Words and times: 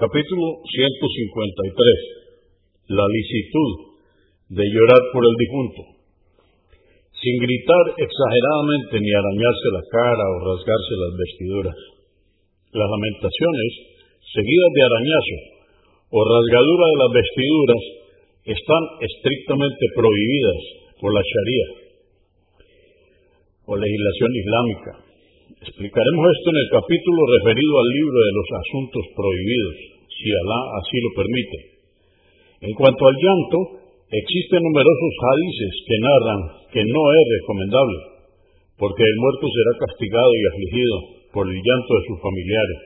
Capítulo 0.00 0.64
153. 0.64 2.96
La 2.96 3.04
licitud 3.04 4.00
de 4.48 4.64
llorar 4.64 5.02
por 5.12 5.20
el 5.20 5.36
difunto. 5.36 6.00
Sin 7.20 7.36
gritar 7.36 8.00
exageradamente 8.00 8.96
ni 8.96 9.12
arañarse 9.12 9.68
la 9.76 9.84
cara 9.92 10.24
o 10.24 10.40
rasgarse 10.40 10.94
las 11.04 11.12
vestiduras. 11.20 11.76
Las 12.72 12.88
lamentaciones, 12.88 14.00
seguidas 14.24 14.72
de 14.72 14.82
arañazo 14.88 15.38
o 16.16 16.18
rasgadura 16.24 16.86
de 16.96 17.00
las 17.04 17.12
vestiduras, 17.20 17.82
están 18.56 19.04
estrictamente 19.04 19.84
prohibidas 20.00 20.60
por 20.96 21.12
la 21.12 21.20
Sharia 21.20 21.92
o 23.68 23.76
legislación 23.76 24.32
islámica. 24.32 25.09
Explicaremos 25.50 26.24
esto 26.30 26.48
en 26.54 26.58
el 26.62 26.70
capítulo 26.70 27.20
referido 27.26 27.74
al 27.74 27.90
libro 27.90 28.18
de 28.22 28.32
los 28.38 28.48
asuntos 28.54 29.04
prohibidos, 29.18 29.76
si 30.06 30.30
Alá 30.30 30.60
así 30.78 30.96
lo 31.02 31.10
permite. 31.18 31.58
En 32.70 32.72
cuanto 32.78 33.02
al 33.02 33.16
llanto, 33.18 33.58
existen 34.14 34.62
numerosos 34.62 35.14
hadices 35.26 35.74
que 35.90 35.96
narran 36.06 36.40
que 36.70 36.82
no 36.86 37.02
es 37.02 37.24
recomendable, 37.34 37.98
porque 38.78 39.02
el 39.02 39.16
muerto 39.18 39.44
será 39.50 39.72
castigado 39.90 40.30
y 40.30 40.42
afligido 40.54 40.96
por 41.34 41.44
el 41.50 41.58
llanto 41.58 41.90
de 41.98 42.06
sus 42.06 42.18
familiares, 42.22 42.78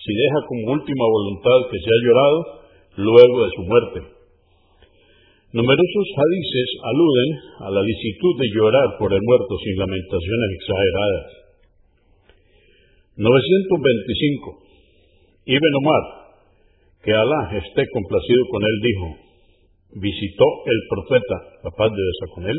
si 0.00 0.10
deja 0.16 0.40
como 0.48 0.80
última 0.80 1.04
voluntad 1.12 1.58
que 1.68 1.76
se 1.76 1.90
ha 1.92 2.00
llorado 2.08 2.38
luego 3.04 3.36
de 3.44 3.50
su 3.52 3.62
muerte. 3.68 3.98
Numerosos 5.52 6.08
hadices 6.16 6.70
aluden 6.88 7.30
a 7.64 7.68
la 7.68 7.82
licitud 7.84 8.32
de 8.40 8.48
llorar 8.48 8.88
por 8.96 9.12
el 9.12 9.20
muerto 9.20 9.52
sin 9.60 9.76
lamentaciones 9.76 10.50
exageradas. 10.56 11.45
925. 13.16 14.58
Ibn 15.46 15.72
Omar, 15.80 16.04
que 17.02 17.12
Alá 17.12 17.56
esté 17.56 17.84
complacido 17.92 18.42
con 18.50 18.62
él, 18.62 18.76
dijo, 18.82 19.26
visitó 20.00 20.44
el 20.66 20.80
profeta, 20.90 21.36
la 21.64 21.70
paz 21.70 21.90
de 21.90 21.96
Dios 21.96 22.30
con 22.34 22.44
él, 22.44 22.58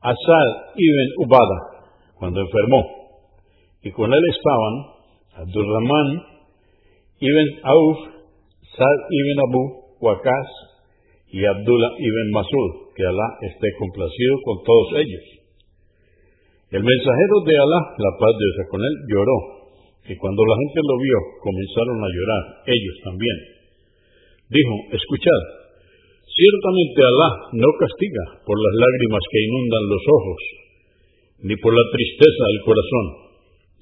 Asad 0.00 0.48
ibn 0.76 1.26
Ubada, 1.26 1.58
cuando 2.14 2.40
enfermó, 2.40 2.86
y 3.82 3.90
con 3.90 4.12
él 4.12 4.22
estaban 4.30 5.44
Abdurrahman 5.44 6.22
ibn 7.20 7.46
Auf, 7.64 7.98
Sad 8.76 8.98
ibn 9.10 9.40
Abu 9.48 9.62
Waqas 10.00 10.48
y 11.32 11.44
Abdullah 11.44 11.90
ibn 11.98 12.30
Masud, 12.32 12.94
que 12.94 13.02
Alá 13.04 13.28
esté 13.42 13.68
complacido 13.78 14.36
con 14.44 14.64
todos 14.64 14.88
ellos. 15.04 15.37
El 16.68 16.84
mensajero 16.84 17.36
de 17.48 17.54
Alá, 17.56 17.80
la 17.96 18.12
paz 18.20 18.34
de 18.36 18.44
Dios 18.44 18.68
con 18.68 18.80
él, 18.84 18.94
lloró, 19.08 19.38
y 20.04 20.12
cuando 20.20 20.44
la 20.44 20.56
gente 20.60 20.84
lo 20.84 20.96
vio, 21.00 21.18
comenzaron 21.40 21.96
a 21.96 22.12
llorar, 22.12 22.44
ellos 22.68 22.96
también. 23.08 23.36
Dijo, 24.52 24.74
escuchad, 24.92 25.42
ciertamente 26.28 27.00
Alá 27.08 27.30
no 27.56 27.68
castiga 27.72 28.24
por 28.44 28.56
las 28.60 28.74
lágrimas 28.84 29.24
que 29.32 29.40
inundan 29.48 29.84
los 29.88 30.04
ojos, 30.12 30.40
ni 31.48 31.54
por 31.56 31.72
la 31.72 31.86
tristeza 31.88 32.44
del 32.52 32.60
corazón, 32.60 33.06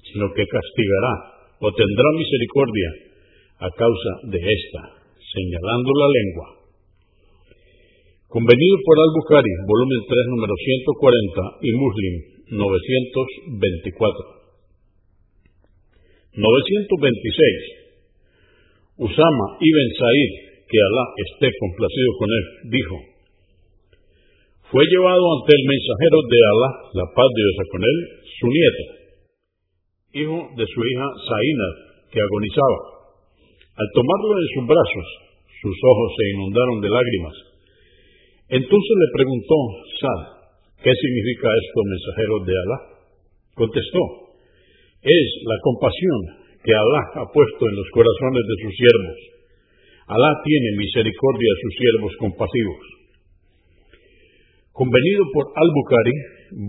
sino 0.07 0.25
que 0.31 0.47
castigará 0.47 1.13
o 1.59 1.67
tendrá 1.67 2.07
misericordia 2.15 2.89
a 3.63 3.69
causa 3.75 4.11
de 4.31 4.39
esta, 4.47 4.81
señalando 5.27 5.91
la 5.91 6.07
lengua. 6.07 6.47
Convenido 8.31 8.75
por 8.79 8.95
Al-Bukhari, 8.95 9.53
volumen 9.67 10.01
3, 10.07 10.39
número 10.39 10.55
140 10.55 11.67
y 11.67 11.71
Muslim 11.75 12.36
924. 12.49 14.37
926. 16.37 17.77
Usama 18.97 19.47
ibn 19.61 19.87
Said, 19.97 20.31
que 20.67 20.77
Alá 20.77 21.05
esté 21.17 21.47
complacido 21.59 22.09
con 22.19 22.29
él, 22.29 22.45
dijo, 22.69 22.97
fue 24.69 24.83
llevado 24.83 25.23
ante 25.39 25.53
el 25.55 25.63
mensajero 25.63 26.17
de 26.27 26.39
Alá, 26.43 26.69
la 26.93 27.07
paz 27.15 27.29
de 27.31 27.41
Dios 27.41 27.57
con 27.71 27.81
él, 27.87 27.97
su 28.37 28.47
nieto, 28.51 28.83
hijo 30.11 30.37
de 30.59 30.65
su 30.67 30.79
hija 30.83 31.07
Zainab, 31.23 31.75
que 32.11 32.19
agonizaba. 32.19 32.79
Al 33.79 33.87
tomarlo 33.95 34.33
en 34.35 34.49
sus 34.57 34.65
brazos, 34.67 35.07
sus 35.61 35.77
ojos 35.77 36.09
se 36.17 36.23
inundaron 36.35 36.81
de 36.81 36.89
lágrimas. 36.89 37.35
Entonces 38.49 38.93
le 38.97 39.09
preguntó 39.15 39.55
Sad, 39.99 40.36
¿qué 40.83 40.91
significa 40.93 41.47
esto, 41.47 41.77
mensajero 41.85 42.35
de 42.45 42.53
Alá? 42.53 42.79
Contestó, 43.55 44.01
es 45.01 45.27
la 45.45 45.57
compasión 45.63 46.19
que 46.63 46.73
Alá 46.73 47.01
ha 47.21 47.25
puesto 47.31 47.63
en 47.69 47.75
los 47.75 47.89
corazones 47.93 48.43
de 48.43 48.55
sus 48.63 48.73
siervos. 48.75 49.19
Alá 50.07 50.31
tiene 50.43 50.77
misericordia 50.77 51.49
de 51.51 51.61
sus 51.61 51.73
siervos 51.79 52.13
compasivos. 52.19 52.81
Convenido 54.71 55.23
por 55.33 55.45
Al-Bukhari, 55.55 56.15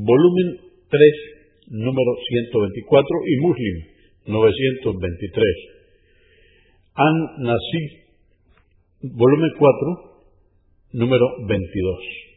volumen 0.07 0.49
3, 0.91 1.01
número 1.71 2.13
124 2.29 3.07
y 3.27 3.35
Muslim 3.45 3.77
923. 4.27 5.45
An 6.95 7.17
Nasí, 7.45 7.83
volumen 9.03 9.51
4, 9.59 10.19
número 10.95 11.27
22. 11.47 12.28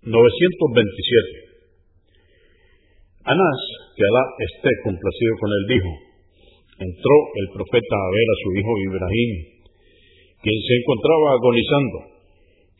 927. 0.00 1.60
Anás, 3.20 3.60
que 3.92 4.00
Alá 4.00 4.24
esté 4.48 4.70
complacido 4.80 5.32
con 5.36 5.50
él, 5.52 5.64
dijo, 5.76 5.92
entró 6.80 7.16
el 7.36 7.46
profeta 7.52 7.96
a 8.00 8.12
ver 8.16 8.28
a 8.32 8.40
su 8.40 8.48
hijo 8.56 8.72
Ibrahim, 8.88 9.32
quien 10.40 10.56
se 10.56 10.74
encontraba 10.80 11.36
agonizando. 11.36 11.98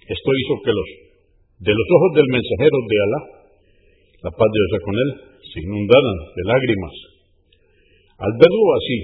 Esto 0.01 0.29
hizo 0.33 0.55
que 0.65 0.73
los, 0.73 0.89
de 1.61 1.73
los 1.77 1.89
ojos 1.93 2.11
del 2.17 2.29
mensajero 2.33 2.79
de 2.89 2.97
Alá, 3.05 3.21
la 4.25 4.33
paz 4.33 4.49
de 4.49 4.57
Dios 4.65 4.81
con 4.81 4.97
él, 4.97 5.11
se 5.45 5.61
inundaran 5.61 6.19
de 6.25 6.43
lágrimas. 6.49 6.95
Al 8.17 8.33
verlo 8.41 8.65
así, 8.81 8.97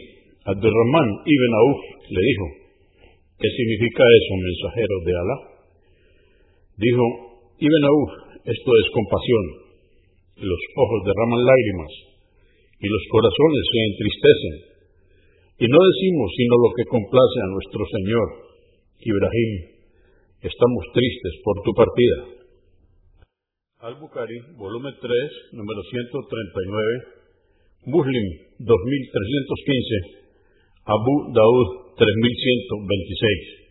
Abdurrahman 0.56 1.08
ibn 1.20 1.52
Auf 1.60 1.80
le 2.16 2.20
dijo, 2.24 2.46
¿qué 3.44 3.48
significa 3.52 4.08
eso, 4.08 4.32
mensajero 4.40 4.96
de 5.04 5.12
Alá? 5.20 5.36
Dijo, 6.80 7.25
Ibn 7.56 7.84
Auf, 7.88 8.12
esto 8.44 8.70
es 8.76 8.86
compasión 8.92 9.44
los 10.36 10.60
ojos 10.76 11.00
derraman 11.08 11.40
lágrimas 11.40 11.88
y 12.76 12.86
los 12.92 13.04
corazones 13.08 13.64
se 13.72 13.80
entristecen. 13.88 14.56
Y 15.56 15.64
no 15.64 15.80
decimos 15.80 16.28
sino 16.36 16.60
lo 16.60 16.76
que 16.76 16.84
complace 16.92 17.38
a 17.40 17.52
nuestro 17.56 17.80
Señor. 17.88 18.28
Ibrahim, 19.00 19.52
estamos 20.44 20.84
tristes 20.92 21.40
por 21.40 21.56
tu 21.64 21.72
partida. 21.72 22.18
Al-Bukhari, 23.80 24.36
volumen 24.60 24.92
3, 24.92 25.56
número 25.56 25.80
139, 25.88 27.88
Muslim 27.88 28.26
2315, 28.60 30.84
Abu 30.84 31.32
Daud 31.32 31.96
3126. 31.96 33.65